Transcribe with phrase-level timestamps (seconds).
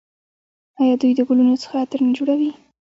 [0.79, 2.51] آیا دوی د ګلونو څخه عطر نه جوړوي؟